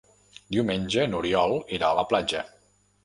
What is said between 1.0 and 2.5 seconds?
n'Oriol irà a la platja.